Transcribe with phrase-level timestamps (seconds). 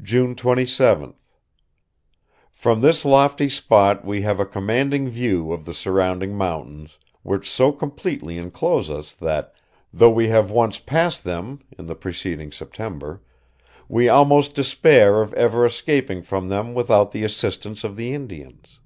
[0.00, 1.16] "June 27th....
[2.52, 7.72] From this lofty spot we have a commanding view of the surrounding mountains, which so
[7.72, 9.52] completely enclose us that,
[9.92, 13.20] though we have once passed them [in the preceding September],
[13.88, 18.78] we almost despair of ever escaping from them without the assistance of the Indians....